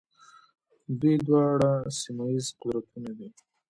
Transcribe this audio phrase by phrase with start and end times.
[0.99, 3.29] دوی دواړه سیمه ییز قدرتونه دي.